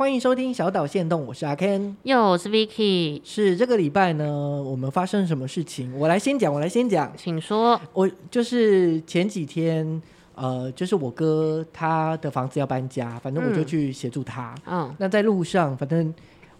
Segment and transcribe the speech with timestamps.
[0.00, 3.20] 欢迎收听小岛限动，我是阿 Ken，哟，我是 Vicky。
[3.22, 5.94] 是这个礼拜呢，我们发生什么事情？
[5.94, 7.78] 我来先讲，我来先讲，请说。
[7.92, 10.00] 我就是前几天，
[10.34, 14.54] 呃，就是我哥他的房子要搬家，反正我就去协助他。
[14.64, 16.14] 嗯，那在路上，反正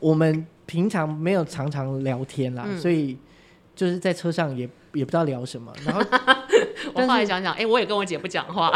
[0.00, 3.18] 我们平常没有常常聊天啦，嗯、所以
[3.74, 6.02] 就是在车上也也不知道聊什么，然后。
[6.92, 8.72] 我后来想想，哎、欸，我也跟我姐不讲话，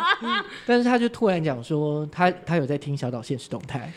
[0.66, 3.92] 但是他就突然讲说他，他他有在听小岛现实动态，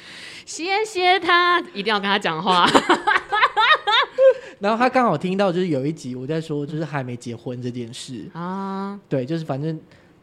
[0.45, 2.67] 谢谢他，一定要跟他讲话。
[4.59, 9.79] 然后他刚好听到，就是有一集我在说，就是还没结婚这件事啊，对，就是反正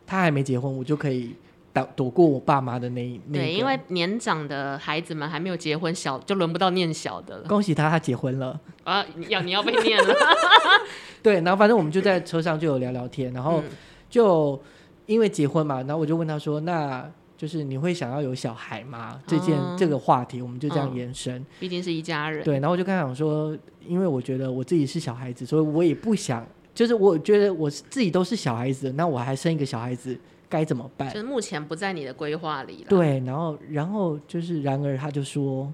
[0.07, 1.35] 他还没结婚，我就可以。
[1.73, 7.45] 躲躲过我爸妈的那一对，因为年长的孩子们还没有结婚，小就轮不到念小的了。
[7.49, 9.05] 恭喜他，他结婚了啊！
[9.29, 10.15] 要你要被念了。
[11.23, 13.63] 对，然后反正我们就在车上就有聊聊天，然后
[14.09, 14.61] 就
[15.07, 21.45] 因为结婚嘛，然后我就问他说：“那就是你会想要有小孩吗？”这件、嗯、这个话题，我们就这样延伸。
[21.61, 22.43] 毕竟是一家人。
[22.43, 30.19] 对，然后我就跟他讲说：“因为我觉得我自己是小孩子，所以我也不想，就是我觉得我自己都是小孩子，那我还生一个小孩子。”
[30.51, 31.09] 该怎么办？
[31.09, 32.87] 就是目前不在你的规划里了。
[32.89, 35.73] 对，然后，然后就是，然而他就说，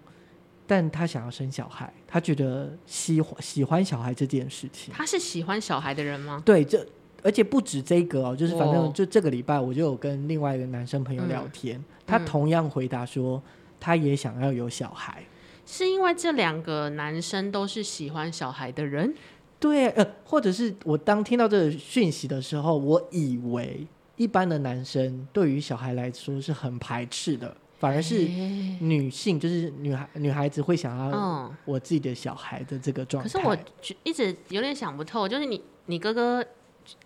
[0.66, 4.92] 但他想要生小孩，他觉得喜欢喜欢小孩这件事情。
[4.94, 6.42] 他是喜欢小孩的人吗？
[6.44, 6.86] 对，这
[7.22, 13.42] 而且不止这个哦，就是反正就这个礼拜，我就有跟另外一个男生朋友聊天，嗯、他同样回答说，
[13.80, 15.24] 他也想要有小孩。
[15.64, 19.14] 是因为这两个男生都是喜欢小孩的人？
[19.58, 23.86] 对，呃，或者是我当听到这个讯息的时候，我以为。
[24.16, 28.26] 一般的男生对于小孩来说是很排斥的，反而是
[28.80, 33.28] 女性，就是女孩女孩子会想要我自己的小孩的这个状态。
[33.28, 33.56] 可是我
[34.02, 36.42] 一直有点想不透，就是你你哥哥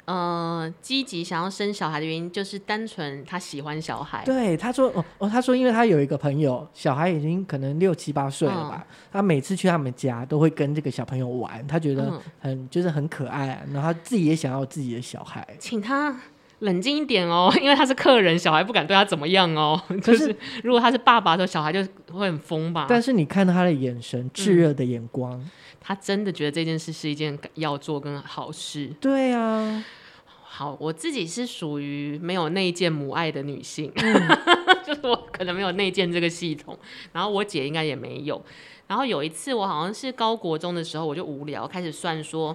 [0.05, 4.23] 呃积极想要生小孩的原因，就是单纯他喜欢小孩。
[4.25, 12.05] 对，他说哦哦，他说因为他有一个朋友，小孩已经可能六七八岁了吧，嗯、他每次去他们家都会跟这个小朋友玩，他觉得
[12.39, 16.15] 很、嗯、就是很可爱，然后他自己也想要自己的小孩，请他。
[16.61, 19.81] 冷静一点哦， 因为他是客人，小孩不敢对他怎么样哦。
[20.03, 21.83] 可 是如果他是爸爸的时候，小孩就
[22.13, 22.87] 会很疯吧。
[22.89, 25.51] 但是你看到他的眼神，炙热的眼光，嗯，
[25.81, 28.89] 他真的觉得这件事是一件要做跟好事。
[29.01, 29.85] 对啊，
[30.43, 34.39] 好，我自己是属于没有内建母爱的女性，嗯、
[34.87, 36.79] 就是我可能没有内建这个系统，
[37.13, 38.43] 然后我姐应该也没有。
[38.87, 42.55] 然后有一次我好像是高国中的时候，我就无聊开始算说。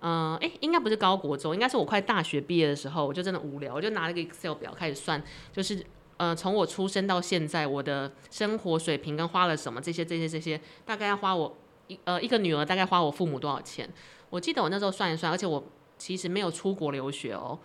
[0.00, 5.84] 嗯，哎、呃，应该不是高国中，应该是我快大学毕业的时候，我就真的无聊，我就拿了个 Excel 表开始算，就是
[6.18, 11.56] 呃，从我出生到现在，我的生活水平跟花了什么这些这些这些，大概要花我
[11.88, 13.88] 一呃一个女儿大概花我父母多少钱？
[14.30, 15.64] 我记得我那时候算一算，而且我
[15.96, 17.58] 其实没有出国留学哦，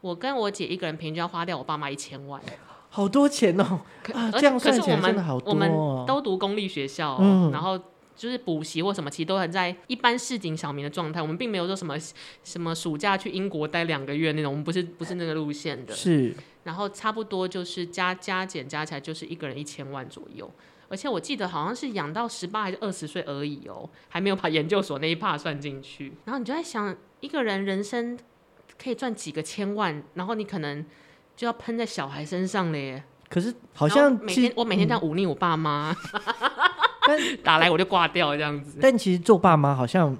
[0.00, 2.40] 我跟我姐一个人平均要花掉我爸妈一千万，
[2.88, 3.80] 好多钱哦，
[4.14, 5.52] 啊，这样算起来真的好多哦。
[5.52, 7.78] 我们都读公立学校，哦，嗯，然后。
[8.16, 11.20] 就是补习或什么，其实都很在一般市井小民的状态。
[11.20, 11.96] 我们并没有说什么
[12.42, 15.94] 什么暑假去英国待两个月那种，我们不是不是那个路线的。
[15.94, 16.34] 是。
[16.64, 20.50] 然后差不多就是加加减加起来就是一个人一千万左右，
[20.88, 26.12] 而且我记得好像是养到十八还是二十岁而已哦，还没有把研究所那一 part 算进去。
[26.24, 28.18] 然后你就在想，一个人人生
[28.82, 30.84] 可以赚几个千万，然后你可能
[31.36, 33.04] 就要喷在小孩身上了耶。
[33.28, 35.94] 可是好像每天我每天这样忤逆我爸妈。
[36.10, 36.65] 嗯
[37.44, 38.78] 打来我就挂掉这样子。
[38.80, 40.16] 但其实做爸妈好像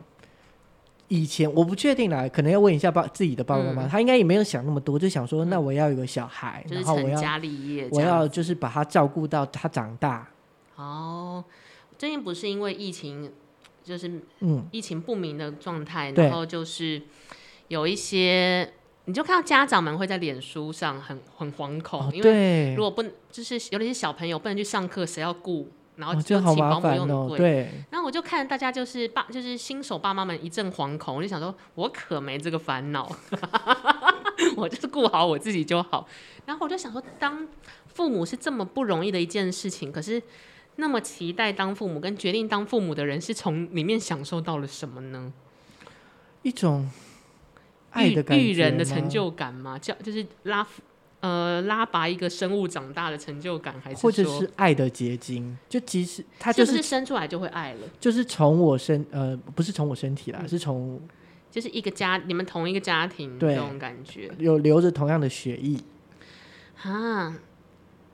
[1.08, 10.28] 以前我不确定啦，可能要问一下爸自己的爸爸妈妈，嗯、他应该也没有想那么多，就想说那我要有个小孩，嗯、然后我要成家立业，我要就是把他照顾到他长大。
[10.74, 11.44] 哦，
[11.96, 13.30] 最近不是因为疫情，
[13.84, 17.00] 就是嗯疫情不明的状态，然后就是
[17.68, 18.68] 有一些，
[19.04, 25.68] 你就看到家长们会在脸书上很很惶恐，哦、因为如果不就是尤其是小朋友不能去上课，谁要顾？
[25.96, 27.70] 然后就请保姆用的贵，对。
[27.90, 33.10] 然后我就看大家就是爸，就是新手爸妈们一阵惶恐，我就想说，我可没这个烦恼，
[34.56, 36.06] 我就是顾好我自己就好。
[36.44, 37.48] 然后我就想说，当
[37.86, 40.22] 父母是这么不容易的一件事情，可是
[40.76, 45.32] 那么期待当父母跟决定当父母的人，是从里面享受到了什么呢？
[46.42, 46.90] 一种
[47.90, 49.78] 爱的感觉，育人的成就感吗？
[49.78, 50.66] 叫就是拉。
[51.20, 55.56] 呃，拉拔一个生物长大的成就感，还是或者是爱的结晶？
[55.68, 61.00] 就即使他就是，是，是生出来就会爱了，就是从我身呃，不是从我身体啦，嗯、是从
[61.50, 65.78] 就是一个家，你们同一个家庭这种感觉，有流着同样的血液
[66.82, 67.36] 啊。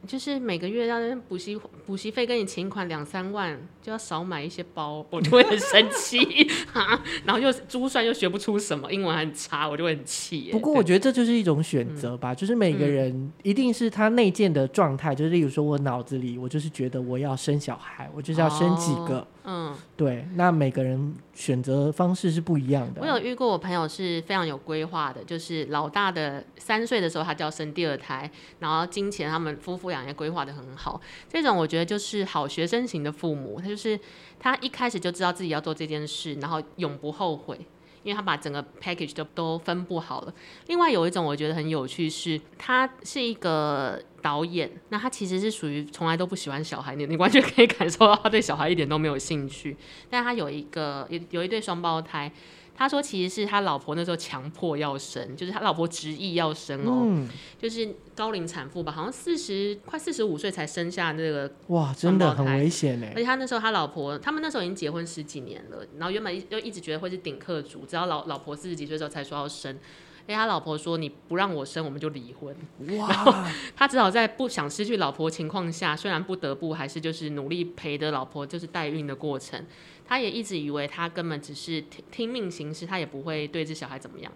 [0.07, 6.19] 就是每个月要补习补习费跟你请款两三万，就要少买一些包， 我就会很生气
[6.75, 7.01] 啊。
[7.25, 10.49] 然后又珠算又学不出什么，英文很差，我就会很气。
[10.51, 19.19] 不过我觉得这就是一种选择吧，嗯、就是每个人一定是他内建的状态，嗯、就是例如说我脑子里我就是觉得我要生小孩，我就是要生几个。
[19.42, 23.01] 哦嗯，对，那每个人选择方式是不一样的。
[23.03, 28.31] 我有遇过我朋友是非常有规划的，就是老大的三岁的时候他就要生第二胎，
[28.61, 31.01] 然后金钱他们夫妇俩也规划得很好。
[31.29, 33.99] 这种我觉得就是好学生型的父母，他就是
[34.39, 37.59] 他一开始就知道自己要做这件事，然后永不后悔。
[38.03, 40.35] 因为他把整个 package 都都分布好了。
[40.67, 49.77] 另外有一种我觉得很有趣是，他是一个导演，那他其实是属于从来都不喜欢小孩，你你完全可以感受到他对小孩一点都没有兴趣。
[50.11, 52.33] 但他有一个有有一对双胞胎。
[52.75, 57.29] 他说：“其实是他老婆那时候强迫要生，就是他老婆执意要生哦，嗯、
[57.59, 63.07] 就是高龄产妇吧，好像四十快四十五岁才生下那个哇，真的很危险呢！
[63.15, 69.79] 而且他那时候他老婆，他们那时候已经结婚十几年了，然后原本就一直觉得会是顶客族，直到老老婆四十几岁的时候才说要生。
[70.27, 72.55] 哎，他老婆说你不让我生，我们就离婚。
[72.99, 73.09] 哇！
[73.13, 73.35] 然后
[73.77, 79.65] 他只好在不想失去老婆情况下，虽然不得不，还是就是努力陪着老婆，就是代孕的过程。”
[80.05, 84.31] 他也一直以为他根本只是听听命行事，他也不会对这小孩怎么样。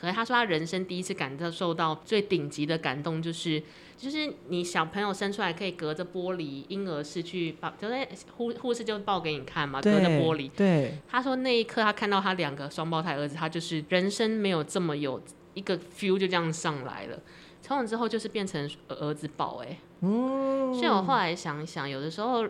[0.00, 3.62] 可是他说他人生第一次感到受到最顶级的感动，就是
[3.98, 10.50] 就是你小朋友生出来可以隔着玻璃婴儿室去抱，就在护护士就抱给你看嘛，隔着玻璃。
[10.56, 10.94] 对。
[11.06, 15.20] 他说那一刻他看到他两个双胞胎儿子，他就是人生没有这么有
[15.52, 17.18] 一个 feel 就这样上来了。
[17.60, 19.76] 从此之后就是变成儿子宝哎。
[20.00, 20.72] 嗯。
[20.72, 22.48] 所以我后来想一想，有的时候。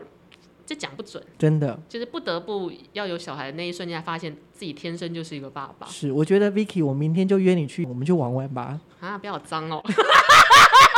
[0.70, 5.86] 这讲不准，真的就是不得不要有小孩的那一瞬间，发现自己天生就是一个爸爸。
[5.88, 8.78] 是，我觉得 Vicky，我明天就约你去，我们就玩玩吧。
[9.00, 9.82] 啊，不要脏哦。